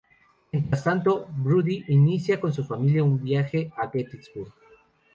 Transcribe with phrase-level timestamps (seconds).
[0.51, 4.51] Mientras tanto, Brody inicia con su familia un viaje a Gettysburg.